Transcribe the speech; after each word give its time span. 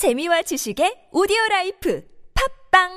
재미와 0.00 0.40
지식의 0.40 1.12
오디오 1.12 1.36
라이프 1.50 2.02
팝빵 2.72 2.88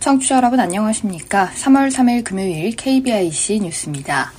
청취자 0.00 0.38
여러분 0.38 0.58
안녕하십니까? 0.58 1.50
3월 1.50 1.92
3일 1.92 2.24
금요일 2.24 2.74
KBIC 2.74 3.60
뉴스입니다. 3.60 4.32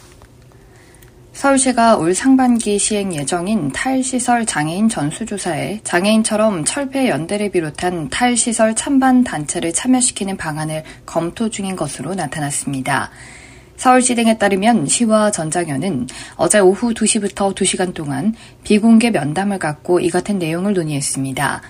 서울시가 1.37 1.97
올 1.97 2.15
상반기 2.15 2.79
시행 2.79 3.13
예정인 3.13 3.71
탈시설 3.71 4.47
장애인 4.47 4.89
전수조사에 4.89 5.81
장애인처럼 5.83 6.65
철폐 6.65 7.09
연대를 7.09 7.51
비롯한 7.51 8.09
탈시설 8.09 8.75
찬반 8.75 9.23
단체를 9.23 9.71
참여시키는 9.71 10.35
방안을 10.35 10.81
검토 11.05 11.47
중인 11.51 11.75
것으로 11.75 12.15
나타났습니다. 12.15 13.11
서울시 13.75 14.15
등에 14.15 14.39
따르면 14.39 14.87
시와 14.87 15.29
전장현은 15.29 16.07
어제 16.37 16.57
오후 16.57 16.95
2시부터 16.95 17.53
2시간 17.53 17.93
동안 17.93 18.33
비공개 18.63 19.11
면담을 19.11 19.59
갖고 19.59 19.99
이 19.99 20.09
같은 20.09 20.39
내용을 20.39 20.73
논의했습니다. 20.73 21.61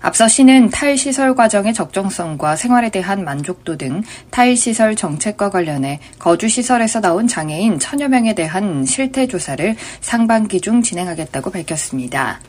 앞서 0.00 0.28
시는 0.28 0.70
타일시설 0.70 1.34
과정의 1.34 1.74
적정성과 1.74 2.56
생활에 2.56 2.90
대한 2.90 3.24
만족도 3.24 3.76
등 3.76 4.02
타일시설 4.30 4.94
정책과 4.94 5.50
관련해 5.50 6.00
거주시설에서 6.18 7.00
나온 7.00 7.26
장애인 7.26 7.78
천여 7.78 8.08
명에 8.08 8.34
대한 8.34 8.84
실태조사를 8.84 9.76
상반기 10.00 10.60
중 10.60 10.82
진행하겠다고 10.82 11.50
밝혔습니다. 11.50 12.40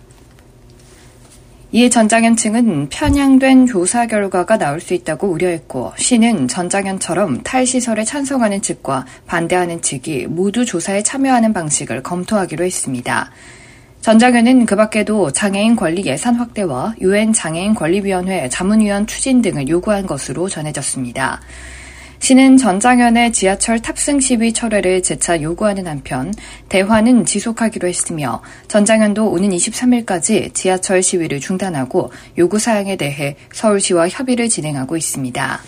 이에 1.71 1.87
전장현 1.87 2.35
층은 2.35 2.89
편향된 2.89 3.67
조사 3.67 4.07
결과가 4.07 4.57
나올 4.57 4.81
수 4.81 4.95
있다고 4.95 5.27
우려했고 5.27 5.93
시는 5.97 6.47
전장현처럼 6.47 7.43
탈시설에 7.43 8.05
찬성하는 8.05 8.63
측과 8.63 9.05
반대하는 9.27 9.79
측이 9.83 10.27
모두 10.27 10.65
조사에 10.65 11.03
참여하는 11.03 11.53
방식을 11.53 12.01
검토하기로 12.01 12.65
했습니다. 12.65 13.29
전장현은 14.01 14.65
그 14.65 14.75
밖에도 14.77 15.29
장애인 15.29 15.75
권리 15.75 16.05
예산 16.05 16.35
확대와 16.35 16.95
유엔 17.01 17.33
장애인 17.33 17.75
권리위원회 17.75 18.47
자문위원 18.47 19.07
추진 19.07 19.41
등을 19.41 19.67
요구한 19.67 20.07
것으로 20.07 20.47
전해졌습니다. 20.47 21.41
시는 22.19 22.57
전장현의 22.57 23.33
지하철 23.33 23.79
탑승 23.79 24.19
시위 24.19 24.53
철회를 24.53 25.03
재차 25.03 25.41
요구하는 25.41 25.87
한편 25.87 26.33
대화는 26.69 27.25
지속하기로 27.25 27.87
했으며 27.87 28.41
전장현도 28.67 29.29
오는 29.29 29.49
23일까지 29.49 30.53
지하철 30.53 31.01
시위를 31.01 31.39
중단하고 31.39 32.11
요구 32.37 32.59
사항에 32.59 32.95
대해 32.95 33.35
서울시와 33.53 34.09
협의를 34.09 34.49
진행하고 34.49 34.95
있습니다. 34.95 35.59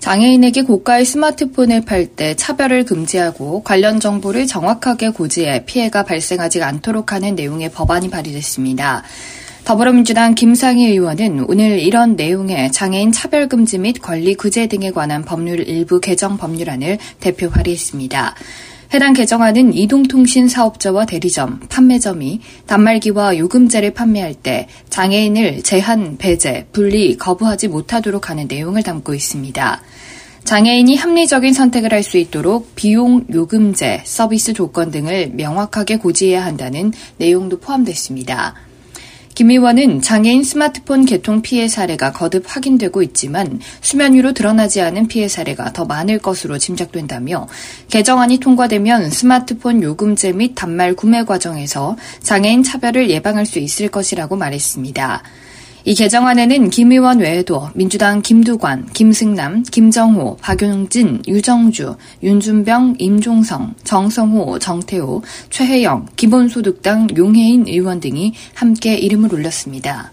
장애인에게 0.00 0.62
고가의 0.62 1.04
스마트폰을 1.04 1.82
팔 1.82 2.06
때 2.06 2.34
차별을 2.34 2.84
금지하고 2.84 3.62
관련 3.62 4.00
정보를 4.00 4.46
정확하게 4.46 5.10
고지해 5.10 5.64
피해가 5.66 6.02
발생하지 6.02 6.62
않도록 6.62 7.12
하는 7.12 7.34
내용의 7.34 7.70
법안이 7.70 8.10
발의됐습니다. 8.10 9.04
더불어민주당 9.64 10.34
김상희 10.34 10.86
의원은 10.86 11.44
오늘 11.46 11.78
이런 11.78 12.16
내용의 12.16 12.72
장애인 12.72 13.12
차별금지 13.12 13.78
및 13.78 14.00
권리 14.00 14.34
구제 14.34 14.66
등에 14.66 14.90
관한 14.90 15.24
법률 15.24 15.60
일부 15.68 16.00
개정 16.00 16.38
법률안을 16.38 16.98
대표 17.20 17.50
발의했습니다. 17.50 18.34
해당 18.92 19.12
개정안은 19.12 19.72
이동통신 19.72 20.48
사업자와 20.48 21.06
대리점, 21.06 21.60
판매점이 21.68 22.40
단말기와 22.66 23.38
요금제를 23.38 23.94
판매할 23.94 24.34
때 24.34 24.66
장애인을 24.88 25.62
제한, 25.62 26.16
배제, 26.18 26.66
분리, 26.72 27.16
거부하지 27.16 27.68
못하도록 27.68 28.28
하는 28.28 28.48
내용을 28.48 28.82
담고 28.82 29.14
있습니다. 29.14 29.80
장애인이 30.42 30.96
합리적인 30.96 31.52
선택을 31.52 31.92
할 31.92 32.02
수 32.02 32.18
있도록 32.18 32.74
비용 32.74 33.24
요금제, 33.32 34.02
서비스 34.04 34.54
조건 34.54 34.90
등을 34.90 35.30
명확하게 35.34 35.98
고지해야 35.98 36.44
한다는 36.44 36.92
내용도 37.18 37.60
포함됐습니다. 37.60 38.56
김 39.40 39.50
의원은 39.50 40.02
장애인 40.02 40.44
스마트폰 40.44 41.06
개통 41.06 41.40
피해 41.40 41.66
사례가 41.66 42.12
거듭 42.12 42.44
확인되고 42.46 43.00
있지만 43.04 43.58
수면 43.80 44.12
위로 44.12 44.34
드러나지 44.34 44.82
않은 44.82 45.08
피해 45.08 45.28
사례가 45.28 45.72
더 45.72 45.86
많을 45.86 46.18
것으로 46.18 46.58
짐작된다며 46.58 47.48
개정안이 47.88 48.36
통과되면 48.36 49.08
스마트폰 49.08 49.82
요금제 49.82 50.32
및 50.32 50.52
단말 50.54 50.94
구매 50.94 51.24
과정에서 51.24 51.96
장애인 52.22 52.62
차별을 52.64 53.08
예방할 53.08 53.46
수 53.46 53.60
있을 53.60 53.88
것이라고 53.88 54.36
말했습니다. 54.36 55.22
이 55.84 55.94
개정안에는 55.94 56.68
김 56.70 56.92
의원 56.92 57.20
외에도 57.20 57.70
민주당 57.74 58.20
김두관, 58.20 58.86
김승남, 58.92 59.62
김정호, 59.62 60.36
박용진, 60.36 61.22
유정주, 61.26 61.96
윤준병, 62.22 62.96
임종성, 62.98 63.74
정성호, 63.84 64.58
정태호, 64.58 65.22
최혜영, 65.48 66.06
기본소득당 66.16 67.08
용혜인 67.16 67.66
의원 67.66 68.00
등이 68.00 68.34
함께 68.54 68.94
이름을 68.94 69.32
올렸습니다. 69.32 70.12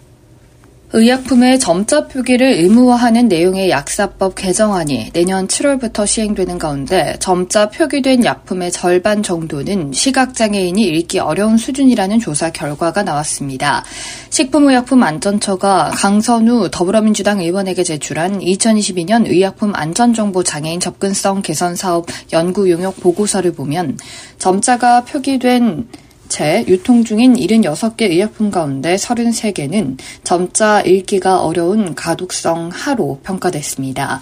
의약품의 0.93 1.59
점자 1.59 2.07
표기를 2.07 2.47
의무화하는 2.47 3.27
내용의 3.27 3.69
약사법 3.69 4.35
개정안이 4.35 5.11
내년 5.11 5.45
7월부터 5.45 6.07
시행되는 6.07 6.57
가운데 6.57 7.17
점자 7.19 7.69
표기된 7.69 8.23
약품의 8.23 8.71
절반 8.71 9.21
정도는 9.21 9.91
시각장애인이 9.91 10.81
읽기 10.81 11.19
어려운 11.19 11.57
수준이라는 11.57 12.19
조사 12.21 12.51
결과가 12.51 13.03
나왔습니다. 13.03 13.83
식품의약품안전처가 14.29 15.91
강선우 15.93 16.69
더불어민주당 16.71 17.41
의원에게 17.41 17.83
제출한 17.83 18.39
2022년 18.39 19.25
의약품 19.25 19.75
안전정보 19.75 20.43
장애인 20.43 20.79
접근성 20.79 21.41
개선 21.41 21.75
사업 21.75 22.05
연구 22.31 22.71
용역 22.71 22.97
보고서를 23.01 23.51
보면 23.51 23.97
점자가 24.39 25.03
표기된 25.03 25.85
채 26.27 26.65
유통 26.67 27.03
중인 27.03 27.35
76개 27.35 28.03
의약품 28.03 28.51
가운데 28.51 28.95
33개는 28.95 29.97
점자 30.23 30.81
읽기가 30.81 31.41
어려운 31.41 31.95
가독성 31.95 32.69
하로 32.73 33.19
평가됐습니다. 33.23 34.21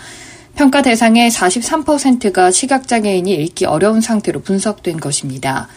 평가 0.55 0.81
대상의 0.81 1.29
43%가 1.29 2.49
시각장애인이 2.49 3.33
읽기 3.33 3.65
어려운 3.65 3.99
상태로 3.99 4.41
분석된 4.41 4.99
것입니다. 4.99 5.67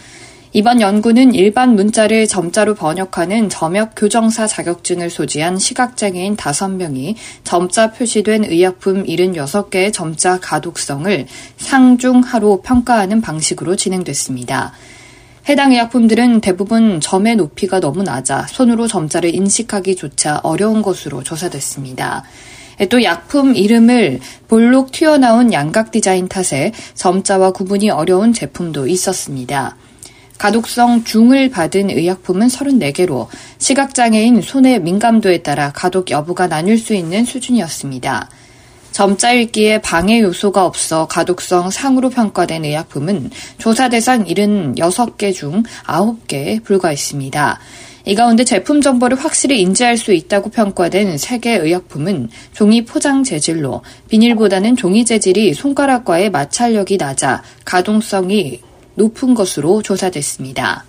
이번 0.53 0.81
연구는 0.81 1.35
일반 1.35 1.75
문자를 1.75 2.27
점자로 2.27 2.75
번역하는 2.75 3.51
점역 3.51 3.93
교정사 3.97 4.47
자격증을 4.47 5.11
소지한 5.11 5.59
시각장애인 5.59 6.37
5명이 6.37 7.17
점자 7.45 7.93
표시된 7.93 8.45
의약품 8.45 9.05
76개의 9.05 9.93
점자 9.93 10.41
가독성을 10.41 11.27
상중하로 11.59 12.63
평가하는 12.63 13.21
방식으로 13.21 13.77
진행됐습니다. 13.77 14.73
해당 15.49 15.73
의약품들은 15.73 16.43
대부분 16.43 17.01
점의 17.01 17.35
높이가 17.35 17.81
너무 17.81 18.03
낮아 18.03 18.47
손으로 18.49 18.87
점자를 18.87 19.35
인식하기조차 19.35 20.41
어려운 20.43 20.83
것으로 20.83 21.23
조사됐습니다. 21.23 22.23
또 22.91 23.03
약품 23.03 23.57
이름을 23.57 24.21
볼록 24.47 24.93
튀어나온 24.93 25.51
양각 25.55 25.91
디자인 25.91 26.29
탓에 26.29 26.73
점자와 26.93 27.53
구분이 27.53 27.89
어려운 27.89 28.35
제품도 28.35 28.89
있었습니다. 28.89 29.77
가독성 30.37 31.05
중을 31.05 31.49
받은 31.49 31.89
의약품은 31.91 32.49
34개로 32.49 33.29
시각장애인 33.57 34.43
손의 34.43 34.83
민감도에 34.83 35.39
따라 35.39 35.73
가독 35.73 36.11
여부가 36.11 36.47
나뉠 36.47 36.79
수 36.79 36.93
있는 36.93 37.25
수준이었습니다. 37.25 38.29
점자 38.99 39.31
읽기에 39.31 39.81
방해 39.81 40.21
요소가 40.23 40.67
없어 40.67 41.07
가독성 41.07 41.71
상으로 41.71 42.11
평가된 42.11 42.65
의약품은 42.65 43.31
조사 43.57 43.89
대상 43.89 44.25
76개 44.25 45.33
중 45.33 45.63
9개에 45.87 46.65
불과했습니다. 46.65 47.61
이 48.07 48.15
가운데 48.17 48.43
제품 48.43 48.81
정보를 48.81 49.17
확실히 49.17 49.61
인지할 49.61 49.99
수 49.99 50.13
있다고 50.13 50.51
평가된 50.51 51.15
3개 51.15 51.63
의약품은 51.63 52.31
종이 52.53 52.85
포장 52.85 53.23
재질로 53.23 53.83
비닐보다는 54.09 54.75
종이 54.75 55.05
재질이 55.05 55.55
손가락과의 55.55 56.31
마찰력이 56.31 56.97
낮아 56.97 57.45
가동성이 57.65 58.61
높은 58.97 59.35
것으로 59.35 59.81
조사됐습니다. 59.81 60.85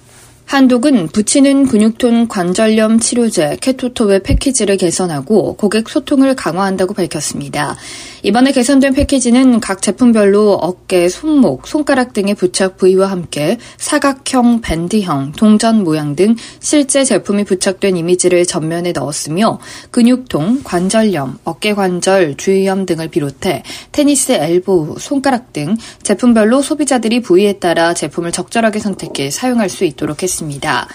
한독은 0.50 1.10
붙이는 1.10 1.68
근육통 1.68 2.28
관절염 2.28 3.00
치료제 3.00 3.56
케토토의 3.62 4.24
패키지를 4.24 4.78
개선하고 4.78 5.54
고객 5.54 5.88
소통을 5.88 6.36
강화한다고 6.36 6.96
밝혔습니다. 6.96 7.78
이번에 8.24 8.52
개선된 8.52 8.94
패키지는 8.94 9.60
각 9.60 9.82
제품별로 9.82 10.54
어깨, 10.54 11.08
손목, 11.10 11.68
손가락 11.68 12.14
등의 12.14 12.36
부착 12.36 12.78
부위와 12.78 13.10
함께 13.10 13.58
사각형, 13.78 14.62
밴드형, 14.62 15.34
동전 15.34 15.84
모양 15.84 16.16
등 16.16 16.36
실제 16.60 17.04
제품이 17.04 17.46
부착된 17.46 17.96
이미지를 17.98 18.46
전면에 18.46 18.92
넣었으며 18.92 19.60
근육통, 19.92 20.62
관절염, 20.64 21.40
어깨 21.44 21.74
관절, 21.74 22.38
주위염 22.38 22.86
등을 22.86 23.08
비롯해 23.08 23.64
테니스 23.92 24.34
엘보우, 24.34 24.98
손가락 25.00 25.54
등 25.54 25.78
제품별로 26.04 26.62
소비자들이 26.62 27.22
부위에 27.22 27.54
따라 27.54 27.94
제품을 27.94 28.32
적절하게 28.32 28.80
선택해 28.80 29.30
사용할 29.30 29.70
수 29.70 29.86
있도록 29.86 30.24
했습니다. 30.24 30.88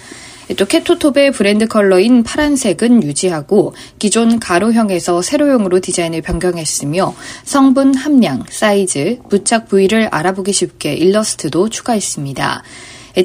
또 0.56 0.66
케토톱의 0.66 1.32
브랜드 1.32 1.66
컬러인 1.66 2.22
파란색은 2.22 3.02
유지하고 3.02 3.74
기존 3.98 4.38
가로형에서 4.38 5.22
세로형으로 5.22 5.80
디자인을 5.80 6.22
변경했으며 6.22 7.14
성분 7.44 7.94
함량, 7.94 8.44
사이즈, 8.48 9.18
부착 9.30 9.68
부위를 9.68 10.08
알아보기 10.10 10.52
쉽게 10.52 10.94
일러스트도 10.94 11.70
추가했습니다. 11.70 12.62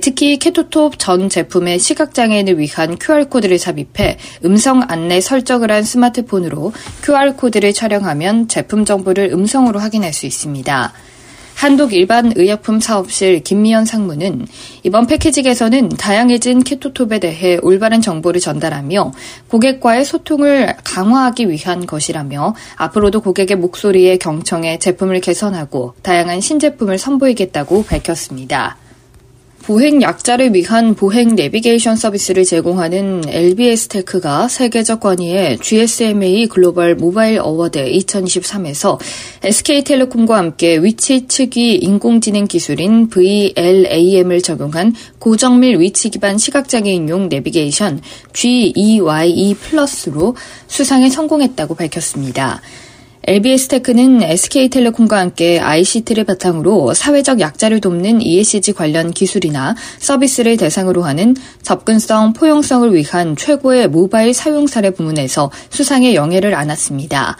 특히 0.02 0.38
케토톱 0.38 1.00
전 1.00 1.30
제품의 1.30 1.80
시각장애인을 1.80 2.60
위한 2.60 2.98
QR코드를 3.00 3.58
삽입해 3.58 4.18
음성 4.46 4.84
안내 4.88 5.20
설정을 5.20 5.72
한 5.72 5.84
스마트폰으로 5.84 6.74
QR코드를 7.04 7.74
촬영하면 7.74 8.48
제품 8.48 8.86
정보를 8.86 9.32
음성으로 9.34 9.80
확인할 9.80 10.14
수 10.14 10.28
있습니다. 10.28 10.94
한독 11.60 11.92
일반 11.92 12.32
의약품 12.38 12.80
사업실 12.80 13.44
김미연 13.44 13.84
상무는 13.84 14.48
이번 14.84 15.08
패키지 15.08 15.44
에서는 15.46 15.90
다양해진 15.90 16.64
케토톱에 16.64 17.20
대해 17.20 17.60
올바른 17.62 18.00
정보를 18.00 18.40
전달하며 18.40 19.12
고객과의 19.50 20.06
소통을 20.06 20.74
강화하기 20.86 21.50
위한 21.50 21.86
것이라며 21.86 22.56
앞으로도 22.78 23.20
고객의 23.20 23.58
목소리에 23.58 24.16
경청해 24.20 24.80
제품을 24.80 25.20
개선하고 25.20 25.96
다양한 26.02 26.40
신제품을 26.40 26.98
선보이겠다고 26.98 27.84
밝혔습니다. 27.84 28.78
보행 29.70 30.02
약자를 30.02 30.56
위한 30.56 30.96
보행 30.96 31.36
내비게이션 31.36 31.96
서비스를 31.96 32.44
제공하는 32.44 33.22
LBS 33.28 33.90
테크가 33.90 34.48
세계적 34.48 35.00
권위의 35.00 35.60
GSMA 35.60 36.48
글로벌 36.48 36.96
모바일 36.96 37.40
어워드 37.40 37.80
2023에서 37.80 38.98
SK텔레콤과 39.44 40.36
함께 40.36 40.80
위치 40.80 41.28
측이 41.28 41.76
인공지능 41.76 42.48
기술인 42.48 43.10
VLAM을 43.10 44.42
적용한 44.42 44.96
고정밀 45.20 45.80
위치 45.80 46.10
기반 46.10 46.40
시각장애인용 46.40 47.30
내비게이션 47.30 48.02
GEYE 48.34 49.54
플러스로 49.54 50.36
수상에 50.66 51.12
성공했다고 51.12 51.76
밝혔습니다. 51.76 52.60
LBS테크는 53.30 54.24
SK텔레콤과 54.24 55.20
함께 55.20 55.60
ICT를 55.60 56.24
바탕으로 56.24 56.96
사회적 56.96 57.40
약자를 57.40 57.80
돕는 57.80 58.24
ESG 58.24 58.74
관련 58.74 59.12
기술이나 59.12 59.76
서비스를 60.00 60.58
대상으로 60.58 61.04
하는 61.04 61.36
접근성, 61.62 62.34
포용성을 62.34 62.92
위한 62.96 63.36
최고의 63.36 63.90
모바일 63.90 64.34
사용 64.34 64.66
사례 64.66 64.90
부문에서 64.90 65.52
수상의 65.70 66.16
영예를 66.16 66.56
안았습니다. 66.56 67.38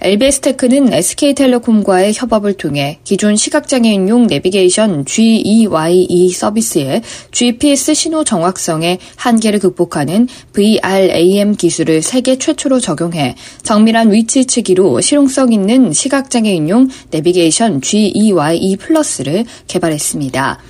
LBS테크는 0.00 0.92
SK텔레콤과의 0.92 2.12
협업을 2.14 2.54
통해 2.54 3.00
기존 3.02 3.34
시각장애인용 3.34 4.28
내비게이션 4.28 5.04
GEYE 5.04 6.30
서비스에 6.30 7.02
GPS 7.32 7.94
신호 7.94 8.22
정확성의 8.22 8.98
한계를 9.16 9.58
극복하는 9.58 10.28
VRAM 10.52 11.56
기술을 11.56 12.02
세계 12.02 12.36
최초로 12.38 12.78
적용해 12.78 13.34
정밀한 13.62 14.12
위치 14.12 14.44
측기로 14.44 15.00
실용성 15.00 15.52
있는 15.52 15.92
시각장애인용 15.92 16.88
내비게이션 17.10 17.80
GEYE 17.80 18.76
플러스를 18.76 19.44
개발했습니다. 19.66 20.60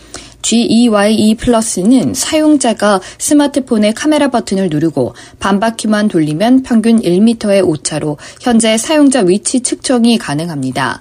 GEYE 0.43 1.35
플러스는 1.35 2.15
사용자가 2.15 3.01
스마트폰의 3.19 3.95
카메라 3.95 4.29
버튼을 4.29 4.69
누르고 4.71 5.15
반바퀴만 5.41 6.09
돌리면 6.09 6.63
평균 6.63 7.01
1m의 7.01 7.67
오차로 7.67 8.19
현재 8.41 8.79
사용자 8.79 9.23
위치 9.23 9.61
측정이 9.61 10.19
가능합니다. 10.19 11.01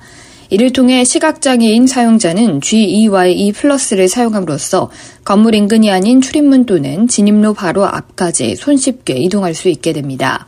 이를 0.50 0.72
통해 0.72 1.04
시각장애인 1.04 1.88
사용자는 1.88 2.62
GEYE 2.62 3.52
플러스를 3.52 4.08
사용함으로써 4.08 4.90
건물 5.26 5.56
인근이 5.56 5.92
아닌 5.92 6.22
출입문 6.22 6.66
또는 6.66 7.08
진입로 7.08 7.54
바로 7.54 7.86
앞까지 7.86 8.56
손쉽게 8.56 9.16
이동할 9.16 9.54
수 9.54 9.68
있게 9.68 9.92
됩니다. 9.92 10.46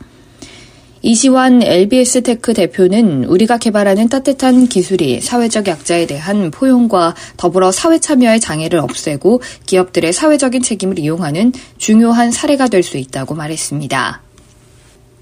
이시환 1.02 1.62
LBS 1.62 2.22
테크 2.22 2.52
대표는 2.52 3.24
우리가 3.24 3.56
개발하는 3.58 4.08
따뜻한 4.08 4.66
기술이 4.66 5.20
사회적 5.20 5.66
약자에 5.66 6.06
대한 6.06 6.50
포용과 6.50 7.14
더불어 7.36 7.72
사회 7.72 7.98
참여의 7.98 8.40
장애를 8.40 8.78
없애고 8.80 9.40
기업들의 9.66 10.12
사회적인 10.12 10.62
책임을 10.62 10.98
이용하는 10.98 11.52
중요한 11.78 12.30
사례가 12.30 12.68
될 12.68 12.80
수 12.82 12.96
있다고 12.96 13.34
말했습니다. 13.34 14.29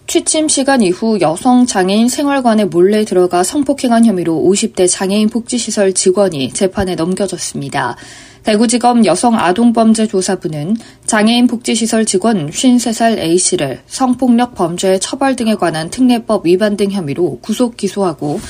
취침 0.09 0.49
시간 0.49 0.81
이후 0.81 1.21
여성 1.21 1.67
장애인 1.67 2.09
생활관에 2.09 2.65
몰래 2.65 3.05
들어가 3.05 3.45
성폭행한 3.45 4.07
혐의로 4.07 4.43
50대 4.43 4.89
장애인 4.89 5.29
복지시설 5.29 5.93
직원이 5.93 6.51
재판에 6.51 6.95
넘겨졌습니다. 6.95 7.95
대구지검 8.43 9.05
여성아동범죄조사부는 9.05 10.79
장애인 11.05 11.47
복지시설 11.47 12.07
직원 12.07 12.49
53살 12.49 13.19
A씨를 13.19 13.83
성폭력 13.87 14.55
범죄 14.55 14.99
처벌 14.99 15.37
등에 15.37 15.57
관한 15.57 15.91
특례법 15.91 16.47
위반 16.47 16.79
등 16.79 16.91
혐의로 16.91 17.39
구속 17.43 17.77
기소하고 17.77 18.41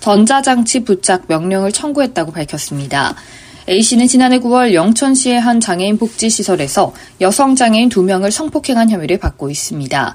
전자장치 0.00 0.80
부착 0.80 1.24
명령을 1.28 1.72
청구했다고 1.72 2.32
밝혔습니다. 2.32 3.14
A씨는 3.70 4.06
지난해 4.06 4.38
9월 4.38 4.74
영천시의 4.74 5.40
한 5.40 5.60
장애인 5.60 5.96
복지시설에서 5.96 6.92
여성 7.22 7.56
장애인 7.56 7.88
2명을 7.88 8.30
성폭행한 8.30 8.90
혐의를 8.90 9.16
받고 9.16 9.48
있습니다. 9.48 10.14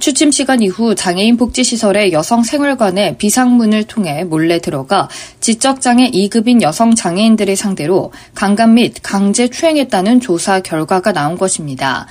취침 0.00 0.30
시간 0.30 0.62
이후 0.62 0.94
장애인 0.94 1.36
복지시설의 1.36 2.12
여성 2.12 2.42
생활관에 2.42 3.18
비상문을 3.18 3.84
통해 3.84 4.24
몰래 4.24 4.58
들어가 4.58 5.08
지적장애 5.40 6.10
2급인 6.10 6.62
여성 6.62 6.94
장애인들의 6.94 7.54
상대로 7.54 8.10
강간 8.34 8.74
및 8.74 8.94
강제 9.02 9.48
추행했다는 9.48 10.20
조사 10.20 10.60
결과가 10.60 11.12
나온 11.12 11.36
것입니다. 11.36 12.06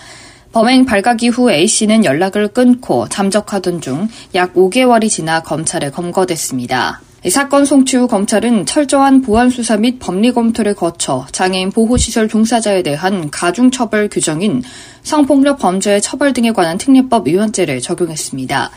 범행 0.52 0.86
발각 0.86 1.24
이후 1.24 1.52
A씨는 1.52 2.06
연락을 2.06 2.50
끊고 2.50 3.08
잠적하던 3.10 3.82
중 3.82 4.08
약 4.36 4.54
5개월이 4.54 5.10
지나 5.10 5.42
검찰에 5.42 5.90
검거됐습니다. 5.90 7.02
사건 7.28 7.66
송치 7.66 7.98
후 7.98 8.08
검찰은 8.08 8.66
철저한 8.66 9.22
보안 9.22 9.50
수사 9.50 9.76
및 9.76 10.00
법리 10.00 10.32
검토를 10.32 10.74
거쳐 10.74 11.28
장애인 11.34 11.72
보호시설 11.72 12.30
종사자에 12.30 12.82
대한 12.82 13.30
가중처벌 13.30 14.08
규정인 14.08 14.64
성폭력 15.04 15.60
범죄 15.60 16.00
처벌 16.00 16.32
등에 16.32 16.54
관한 16.54 16.78
특례법 16.78 17.28
위원죄를 17.28 17.82
적용했습니다. 17.82 18.72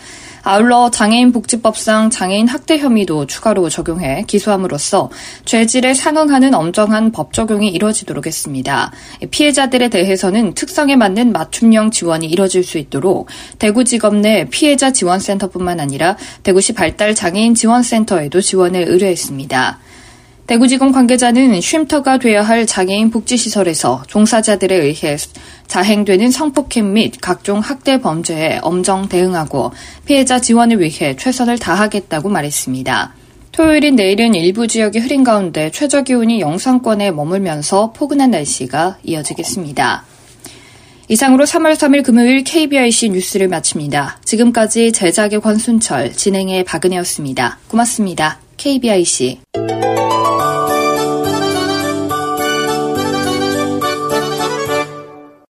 아울러 0.45 0.91
장애인 0.91 1.33
복지법상 1.33 2.11
장애인 2.11 2.49
학대 2.49 2.79
혐의도 2.79 3.27
추가로 3.27 3.69
적용해 3.69 4.25
기소함으로써 4.27 5.09
죄질에 5.45 5.95
상응하는 5.95 6.53
엄정한 6.55 7.13
법 7.13 7.33
적용이 7.33 7.69
이뤄지도록 7.69 8.27
했습니다. 8.27 8.91
피해자들에 9.31 9.89
대해서는 9.89 10.55
특성에 10.55 10.97
맞는 10.97 11.33
맞춤형 11.33 11.93
지원이 11.93 12.27
이뤄질 12.27 12.65
수 12.65 12.79
있도록 12.79 13.29
대구지검 13.59 14.21
내 14.21 14.49
피해자 14.51 14.93
지원센터뿐만 14.93 15.79
아니라 15.79 16.17
대구시 16.43 16.73
발달 16.73 17.15
장애인 17.15 17.55
지원센터에도 17.55 18.41
지원을 18.41 18.89
의뢰했습니다. 18.89 19.79
대구지검 20.53 20.93
관계자는 20.93 21.63
쉼터가 21.63 22.19
돼야 22.19 22.43
할 22.43 22.67
장애인 22.67 23.09
복지시설에서 23.09 24.03
종사자들에 24.07 24.75
의해 24.75 25.17
자행되는 25.67 26.31
성폭행 26.31 26.93
및 26.93 27.15
각종 27.23 27.61
학대 27.61 28.03
범죄에 28.03 28.59
엄정 28.61 29.09
대응하고 29.09 29.73
피해자 30.05 30.43
지원을 30.43 30.81
위해 30.81 31.17
최선을 31.17 31.59
다하겠다고 31.59 32.29
말했습니다. 32.29 33.15
토요일인 33.53 33.97
내일은 33.97 34.35
일부 34.35 34.67
지역이 34.67 34.99
흐린 34.99 35.25
가운데 35.25 35.71
최저 35.71 36.03
기온이 36.03 36.43
영상권에 36.43 37.13
머물면서 37.13 37.93
포근한 37.93 38.33
날씨가 38.33 38.99
이어지겠습니다. 39.05 40.05
이상으로 41.09 41.47
3월 41.47 41.77
3일 41.77 42.05
금요일 42.05 42.45
KBIC 42.45 43.09
뉴스를 43.09 43.49
마칩니다. 43.49 44.19
지금까지 44.27 44.93
제작의 44.93 45.41
권순철, 45.41 46.13
진행의 46.13 46.65
박은혜였습니다. 46.65 47.59
고맙습니다. 47.69 48.39
KBIC. 48.59 49.39